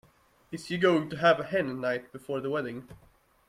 Is 0.51 0.65
she 0.65 0.79
going 0.79 1.11
to 1.11 1.17
have 1.17 1.39
a 1.39 1.43
hen 1.43 1.79
night 1.79 2.11
before 2.11 2.39
the 2.39 2.49
wedding? 2.49 2.87